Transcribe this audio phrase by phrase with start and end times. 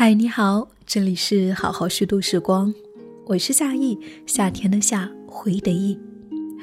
[0.00, 2.72] 嗨，你好，这里是好好虚度时光，
[3.26, 6.00] 我是夏意，夏天的夏，回忆的忆，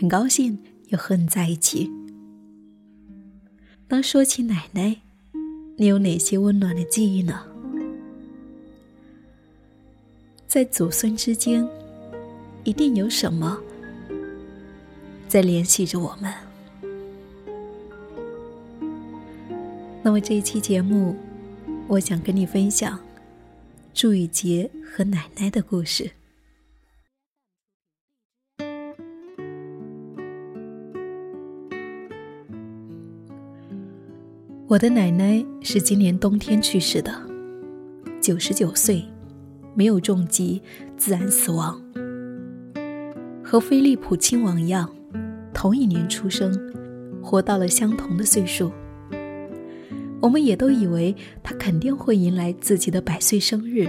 [0.00, 0.58] 很高兴
[0.88, 1.92] 又和你在一起。
[3.86, 5.02] 当说起奶奶，
[5.76, 7.42] 你有哪些温暖的记忆呢？
[10.46, 11.68] 在祖孙之间，
[12.64, 13.60] 一定有什么
[15.28, 16.32] 在联系着我们。
[20.02, 21.14] 那么这一期节目，
[21.86, 22.98] 我想跟你分享。
[23.96, 26.10] 祝雨杰和奶奶的故事。
[34.68, 37.10] 我的奶奶是今年冬天去世的，
[38.20, 39.02] 九十九岁，
[39.74, 40.60] 没有重疾，
[40.98, 41.82] 自然死亡。
[43.42, 44.94] 和菲利普亲王一样，
[45.54, 46.52] 同一年出生，
[47.22, 48.70] 活到了相同的岁数。
[50.20, 53.88] 我们也都以为他肯定会迎来自己的百岁生日，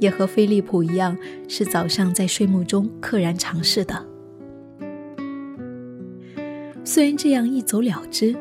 [0.00, 1.16] 也和菲利普一样，
[1.48, 4.06] 是早上在睡梦中溘然长逝的。
[6.82, 8.34] 虽然这样一走了之，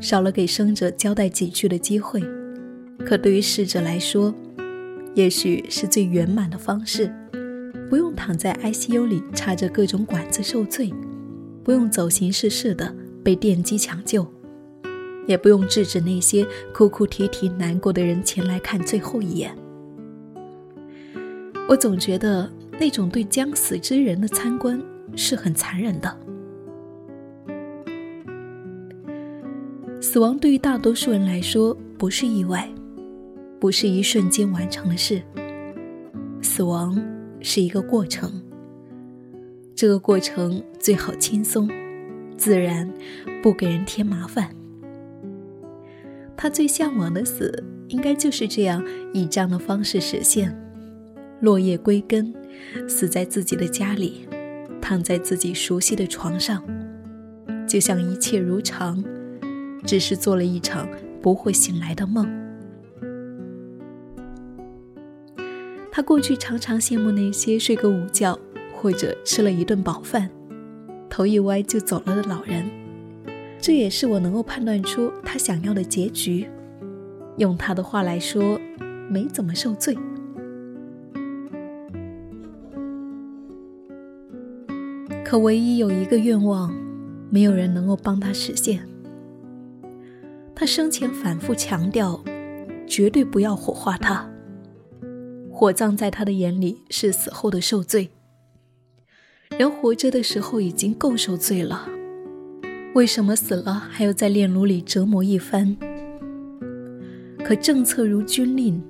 [0.00, 2.22] 少了给生者交代几句的机会，
[3.04, 4.34] 可对于逝者来说，
[5.14, 7.12] 也许是最圆满的方式，
[7.90, 10.90] 不用躺在 ICU 里插着各种管子受罪，
[11.62, 14.24] 不用走形式式的被电击抢救。
[15.30, 19.56] 也不用制止那些哭哭啼啼、难过的人前来看最后一眼。
[21.68, 22.50] 我总觉得
[22.80, 24.82] 那种对将死之人的参观
[25.14, 26.18] 是很残忍的。
[30.00, 32.68] 死亡对于大多数人来说不是意外，
[33.60, 35.22] 不是一瞬间完成的事。
[36.42, 37.00] 死亡
[37.40, 38.42] 是一个过程，
[39.76, 41.70] 这个过程最好轻松、
[42.36, 42.92] 自然，
[43.40, 44.50] 不给人添麻烦。
[46.42, 50.58] 他最向往的死，应该就是这样以这样的方式实现：
[51.42, 52.32] 落叶归根，
[52.88, 54.26] 死在自己的家里，
[54.80, 56.64] 躺在自己熟悉的床上，
[57.68, 59.04] 就像一切如常，
[59.84, 60.88] 只是做了一场
[61.20, 62.26] 不会醒来的梦。
[65.92, 68.38] 他过去常常羡慕那些睡个午觉
[68.74, 70.30] 或者吃了一顿饱饭，
[71.10, 72.79] 头一歪就走了的老人。
[73.60, 76.48] 这也是我能够判断出他想要的结局。
[77.36, 78.58] 用他的话来说，
[79.08, 79.96] 没怎么受罪。
[85.24, 86.74] 可唯一有一个愿望，
[87.30, 88.80] 没有人能够帮他实现。
[90.54, 92.20] 他生前反复强调，
[92.86, 94.28] 绝对不要火化他。
[95.52, 98.10] 火葬在他的眼里是死后的受罪。
[99.56, 101.88] 人活着的时候已经够受罪了。
[102.92, 105.76] 为什么死了还要在炼炉里折磨一番？
[107.44, 108.82] 可政策如军令，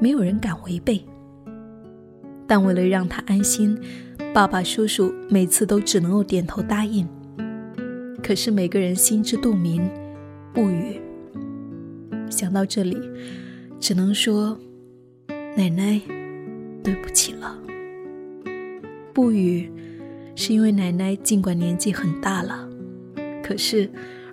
[0.00, 1.04] 没有人敢违背。
[2.46, 3.76] 但为了让他安心，
[4.32, 7.06] 爸爸、叔叔每次都只能够点头答应。
[8.22, 9.90] 可是每个人心知肚明，
[10.54, 11.00] 不语。
[12.30, 12.96] 想到这里，
[13.80, 14.56] 只能说
[15.56, 16.00] ：“奶奶，
[16.84, 17.58] 对不起了。”
[19.12, 19.68] 不语，
[20.36, 22.68] 是因为奶奶尽管年纪很大了。
[23.52, 23.86] 可是，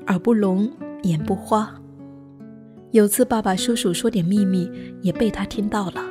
[0.07, 0.71] 耳不聋，
[1.03, 1.69] 眼不花。
[2.91, 4.71] 有次爸爸叔叔说点秘密，
[5.01, 6.01] 也被他听到了。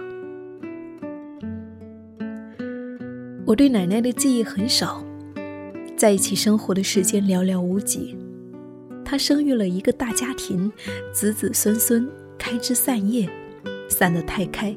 [3.47, 5.03] 我对奶奶的记忆很少，
[5.97, 8.15] 在一起生活的时间寥寥无几。
[9.07, 10.71] 她生育了一个大家庭，
[11.11, 13.27] 子子孙孙开枝散叶，
[13.89, 14.77] 散得太开，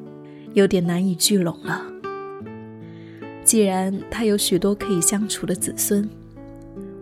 [0.54, 1.86] 有点难以聚拢了。
[3.44, 6.10] 既然她有许多可以相处的子孙。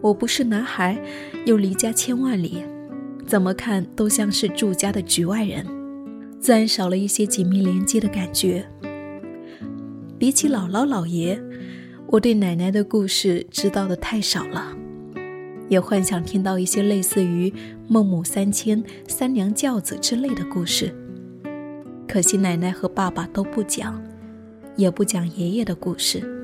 [0.02, 0.98] 我不是男孩，
[1.46, 2.64] 又离家千万里，
[3.26, 5.66] 怎么看都像是住家的局外人，
[6.40, 8.66] 自然少了一些紧密连接的感觉。
[10.18, 11.42] 比起姥姥姥爷，
[12.08, 14.76] 我对奶奶的故事知道的太少了，
[15.68, 17.54] 也幻想听到一些类似于
[17.88, 20.96] 孟母三迁、三娘教子之类的故事。
[22.08, 24.02] 可惜奶奶和爸爸都不讲，
[24.78, 26.39] 也不讲爷爷的故事。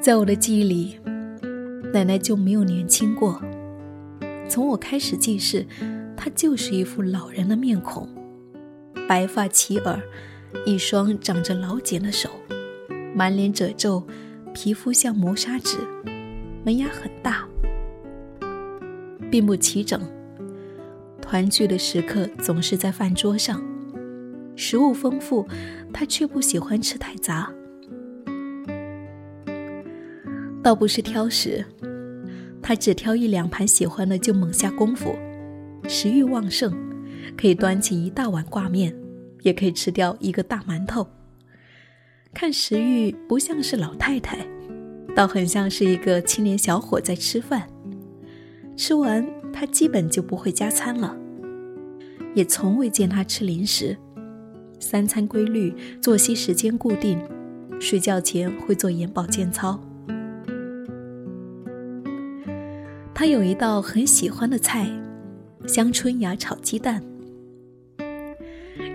[0.00, 0.98] 在我的记忆里，
[1.92, 3.38] 奶奶就没有年轻过。
[4.48, 5.66] 从我开始记事，
[6.16, 8.08] 她就是一副老人的面孔，
[9.06, 10.00] 白发齐耳，
[10.64, 12.30] 一双长着老茧的手，
[13.14, 14.02] 满脸褶皱，
[14.54, 15.76] 皮肤像磨砂纸，
[16.64, 17.46] 门牙很大，
[19.30, 20.00] 并不齐整。
[21.20, 23.62] 团聚的时刻总是在饭桌上，
[24.56, 25.46] 食物丰富，
[25.92, 27.52] 她却不喜欢吃太杂。
[30.62, 31.64] 倒不是挑食，
[32.60, 35.14] 他只挑一两盘喜欢的就猛下功夫，
[35.88, 36.70] 食欲旺盛，
[37.36, 38.94] 可以端起一大碗挂面，
[39.42, 41.06] 也可以吃掉一个大馒头。
[42.34, 44.46] 看食欲不像是老太太，
[45.16, 47.66] 倒很像是一个青年小伙在吃饭。
[48.76, 51.16] 吃完，他基本就不会加餐了，
[52.34, 53.96] 也从未见他吃零食。
[54.78, 57.18] 三餐规律，作息时间固定，
[57.80, 59.80] 睡觉前会做眼保健操。
[63.20, 64.90] 他有一道很喜欢的菜，
[65.66, 67.02] 香椿芽炒鸡蛋。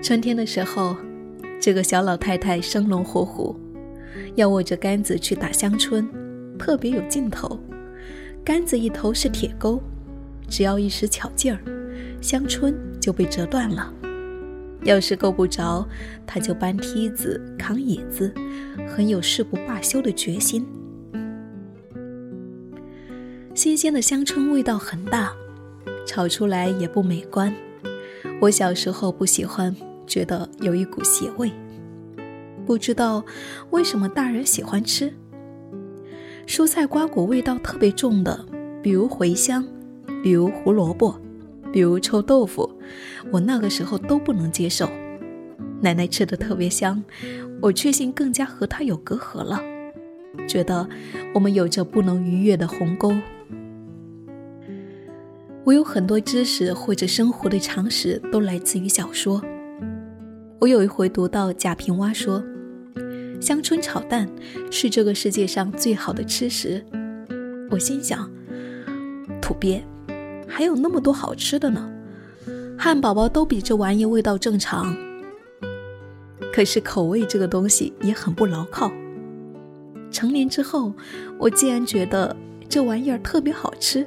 [0.01, 0.97] 春天的时候，
[1.61, 3.55] 这个小老太太生龙活虎，
[4.33, 6.09] 要握着杆子去打香椿，
[6.57, 7.59] 特别有劲头。
[8.43, 9.79] 杆子一头是铁钩，
[10.49, 11.59] 只要一时巧劲儿，
[12.19, 13.93] 香椿就被折断了。
[14.85, 15.87] 要是够不着，
[16.25, 18.33] 他就搬梯子、扛椅子，
[18.87, 20.65] 很有誓不罢休的决心。
[23.65, 25.33] 新鲜的香椿味道很大，
[26.05, 27.51] 炒出来也不美观。
[28.39, 29.75] 我小时候不喜欢，
[30.05, 31.51] 觉得有一股邪味。
[32.63, 33.25] 不知道
[33.71, 35.11] 为什么大人喜欢吃。
[36.45, 38.45] 蔬菜瓜果味道特别重的，
[38.83, 39.65] 比如茴香，
[40.21, 41.19] 比如胡萝卜，
[41.73, 42.71] 比如臭豆腐，
[43.31, 44.87] 我那个时候都不能接受。
[45.81, 47.03] 奶奶吃的特别香，
[47.63, 49.59] 我确信更加和她有隔阂了，
[50.47, 50.87] 觉得
[51.33, 53.11] 我们有着不能逾越的鸿沟。
[55.65, 59.41] 我有很多知识或者生活的常识都来自于小说。
[60.59, 62.43] 我有一回读到贾平凹说，
[63.41, 64.29] 香椿炒蛋
[64.69, 66.85] 是这个世界上最好的吃食。
[67.71, 68.29] 我心想，
[69.41, 69.83] 土鳖，
[70.47, 71.91] 还有那么多好吃的呢，
[72.77, 74.95] 汉堡包都比这玩意味道正常。
[76.53, 78.91] 可是口味这个东西也很不牢靠。
[80.11, 80.93] 成年之后，
[81.39, 82.37] 我竟然觉得
[82.69, 84.05] 这玩意儿特别好吃。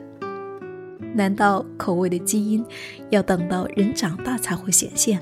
[1.18, 2.64] 难道口味的基因
[3.10, 5.20] 要等到人长大才会显现？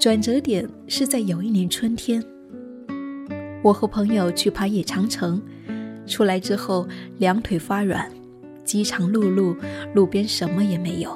[0.00, 2.24] 转折点是在有一年春天，
[3.62, 5.40] 我和朋友去爬野长城，
[6.06, 6.88] 出来之后
[7.18, 8.10] 两腿发软，
[8.64, 9.54] 饥肠辘辘，
[9.92, 11.14] 路边什么也没有。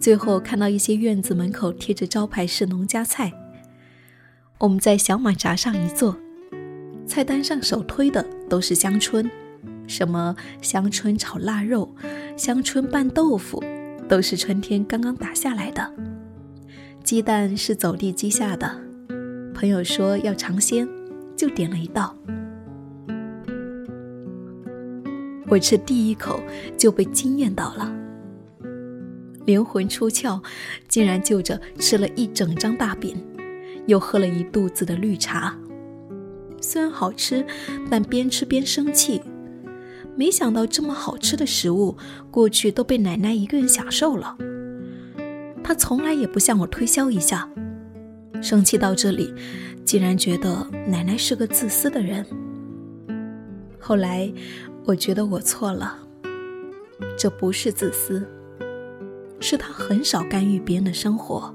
[0.00, 3.32] 最后看到一些院子门口贴着招牌是农家菜，
[4.58, 6.16] 我们在小马扎上一坐，
[7.06, 9.30] 菜单上首推的都是香椿。
[9.92, 11.94] 什么香椿炒腊肉、
[12.34, 13.62] 香椿拌豆腐，
[14.08, 15.92] 都是春天刚刚打下来的。
[17.04, 18.74] 鸡蛋是走地鸡下的，
[19.52, 20.88] 朋友说要尝鲜，
[21.36, 22.16] 就点了一道。
[25.48, 26.40] 我吃第一口
[26.78, 27.94] 就被惊艳到了，
[29.44, 30.42] 灵魂出窍，
[30.88, 33.14] 竟然就着吃了一整张大饼，
[33.84, 35.54] 又喝了一肚子的绿茶。
[36.62, 37.44] 虽然好吃，
[37.90, 39.20] 但边吃边生气。
[40.14, 41.96] 没想到这么好吃的食物，
[42.30, 44.36] 过去都被奶奶一个人享受了。
[45.64, 47.48] 她从来也不向我推销一下。
[48.42, 49.32] 生气到这里，
[49.84, 52.26] 竟然觉得奶奶是个自私的人。
[53.80, 54.30] 后来，
[54.84, 55.96] 我觉得我错了，
[57.16, 58.26] 这不是自私，
[59.40, 61.54] 是她很少干预别人的生活，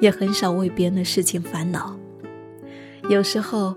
[0.00, 1.98] 也很少为别人的事情烦恼。
[3.10, 3.76] 有时候。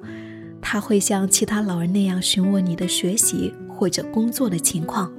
[0.61, 5.11] 他会像其他老人那样询问你的学习或者工作的情况，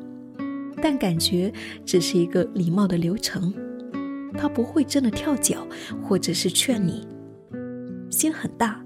[0.82, 1.52] 但感觉
[1.86, 3.52] 只是一个礼貌的流程。
[4.36, 5.66] 他不会真的跳脚，
[6.02, 7.06] 或者是劝你。
[8.10, 8.80] 心很大，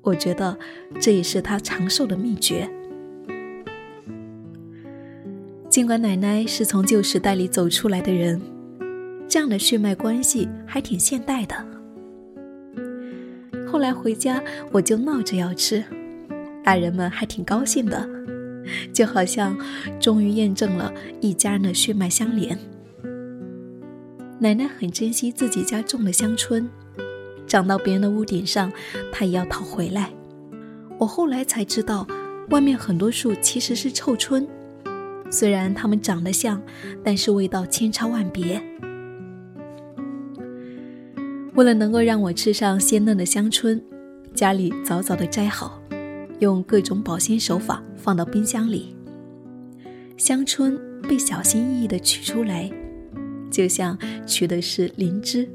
[0.00, 0.56] 我觉得
[1.00, 2.68] 这也是他长寿的秘诀。
[5.68, 8.40] 尽管奶奶是从旧时代里走出来的人，
[9.28, 11.73] 这样的血脉关系还挺现代的。
[13.74, 14.40] 后来回家，
[14.70, 15.82] 我就闹着要吃，
[16.62, 18.08] 大人们还挺高兴的，
[18.92, 19.58] 就好像
[19.98, 22.56] 终于验证了一家人的血脉相连。
[24.38, 26.68] 奶奶很珍惜自己家种的香椿，
[27.48, 28.72] 长到别人的屋顶上，
[29.10, 30.08] 她也要讨回来。
[30.96, 32.06] 我后来才知道，
[32.50, 34.46] 外面很多树其实是臭椿，
[35.32, 36.62] 虽然它们长得像，
[37.02, 38.62] 但是味道千差万别。
[41.54, 43.80] 为了能够让我吃上鲜嫩的香椿，
[44.34, 45.80] 家里早早的摘好，
[46.40, 48.96] 用各种保鲜手法放到冰箱里。
[50.16, 52.68] 香椿被小心翼翼地取出来，
[53.52, 53.96] 就像
[54.26, 55.48] 取的是灵芝。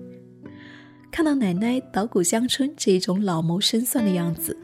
[1.12, 4.56] 看到奶奶捣鼓香椿这一种老谋深算的样子，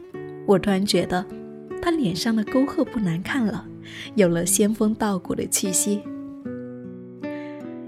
[0.46, 1.22] 我突然觉得
[1.82, 3.66] 她脸上的沟壑不难看了，
[4.14, 6.00] 有了仙风道骨的气息。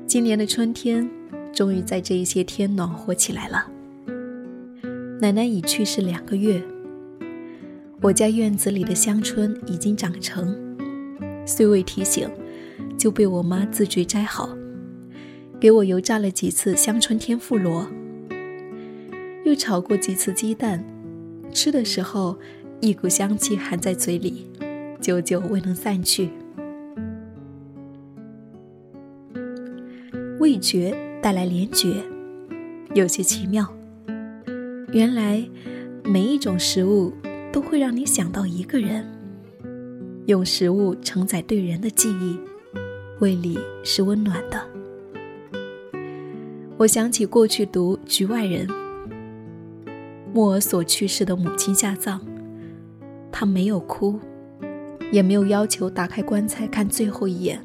[0.06, 1.17] 今年的春天。
[1.52, 3.66] 终于在这一些天暖和起来了。
[5.20, 6.62] 奶奶已去世两个月，
[8.00, 10.56] 我家院子里的香椿已经长成，
[11.44, 12.30] 虽未提醒，
[12.96, 14.48] 就被我妈自觉摘好，
[15.58, 17.88] 给我油炸了几次香椿天妇罗，
[19.44, 20.84] 又炒过几次鸡蛋，
[21.52, 22.38] 吃的时候
[22.80, 24.48] 一股香气含在嘴里，
[25.00, 26.30] 久久未能散去。
[30.38, 32.02] 味觉带来联觉，
[32.94, 33.66] 有些奇妙。
[34.92, 35.44] 原来
[36.04, 37.12] 每一种食物
[37.52, 39.04] 都会让你想到一个人。
[40.26, 42.38] 用食物承载对人的记忆，
[43.18, 44.62] 胃里是温暖的。
[46.76, 48.66] 我想起过去读《局外人》，
[50.32, 52.20] 莫尔索去世的母亲下葬，
[53.32, 54.20] 他没有哭，
[55.10, 57.60] 也没有要求打开棺材看最后一眼，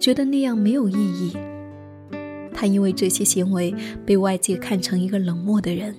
[0.00, 1.36] 觉得那样没有意义。
[2.52, 5.94] 他因为这些行为被外界看成一个冷漠的人，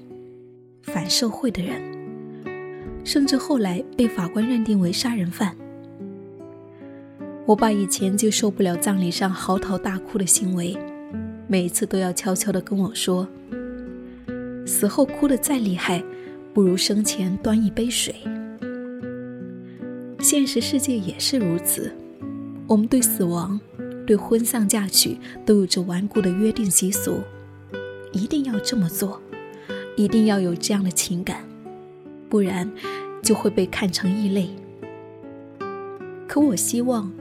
[0.81, 1.79] 反社会的人。
[3.03, 5.55] 甚至后来被法官认定为杀人犯。
[7.45, 10.77] 我爸以前就受不了葬礼上嚎啕大哭的行为，
[11.47, 13.27] 每次都要悄悄地跟我说
[14.67, 16.03] ：“死后哭得再厉害，
[16.53, 18.13] 不如生前端一杯水。”
[20.21, 21.91] 现实世界也是如此，
[22.67, 23.59] 我们对死亡、
[24.05, 27.19] 对婚丧嫁娶都有着顽固的约定习俗，
[28.11, 29.21] 一定要这么做，
[29.95, 31.43] 一定要有这样的情感。
[32.29, 32.69] 不然，
[33.21, 34.49] 就会被看成异类。
[36.27, 37.11] 可我希望，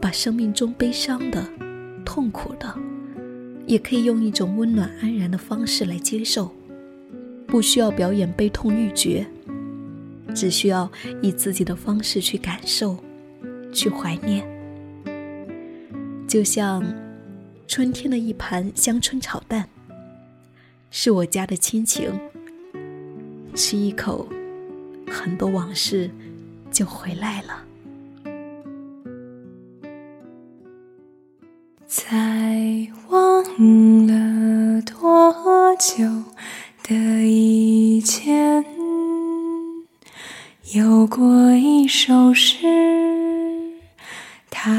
[0.00, 1.44] 把生命中悲伤的、
[2.04, 2.74] 痛苦的，
[3.66, 6.50] 也可以用一种温暖安然的方式来接受，
[7.46, 9.24] 不需要表演悲痛欲绝，
[10.34, 10.90] 只需要
[11.22, 12.96] 以自己的方式去感受、
[13.72, 14.53] 去怀念。
[16.34, 16.82] 就像
[17.68, 19.68] 春天的一盘香椿炒蛋，
[20.90, 22.10] 是我家的亲情。
[23.54, 24.28] 吃一口，
[25.06, 26.10] 很多往事
[26.72, 27.64] 就回来了。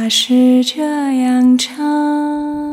[0.09, 0.83] 是这
[1.21, 2.64] 样唱：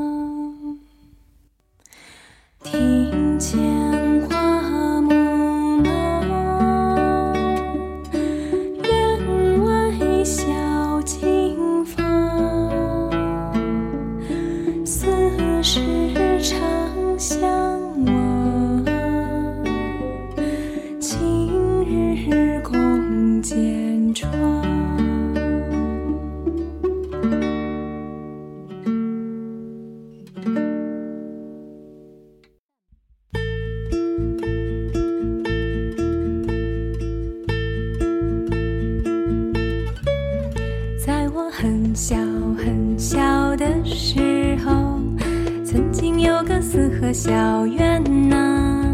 [47.13, 48.91] 小院呐，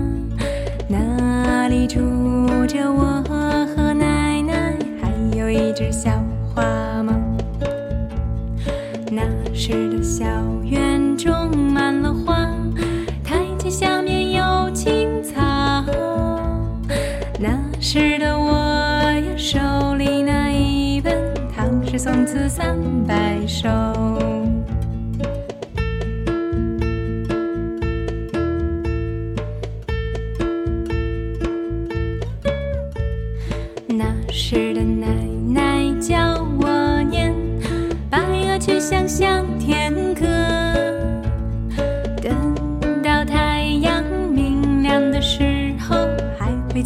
[0.88, 2.00] 那里住
[2.66, 6.10] 着我和奶奶，还有一只小
[6.52, 6.64] 花
[7.04, 7.12] 猫。
[9.12, 9.22] 那
[9.54, 10.26] 时的小
[10.64, 12.50] 院种满了花，
[13.22, 15.36] 台阶下面有青草。
[17.38, 21.14] 那时的我呀，手里拿一本
[21.54, 22.76] 《唐诗宋词三》。
[23.06, 24.17] 百首。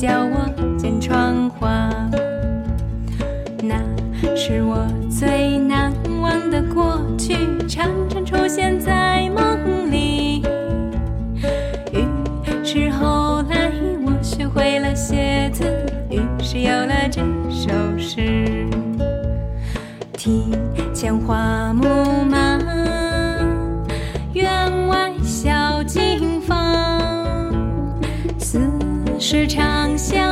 [0.02, 0.41] 叫我。
[29.32, 30.31] 是长相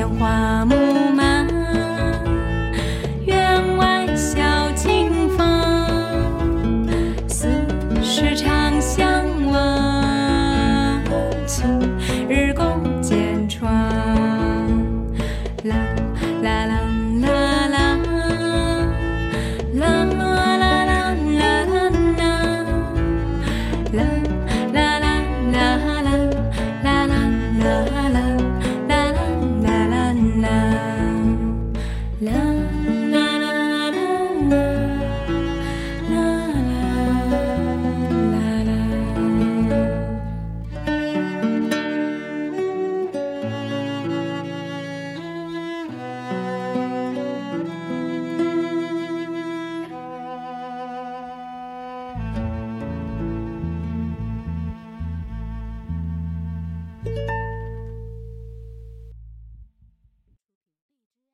[0.00, 0.79] 前花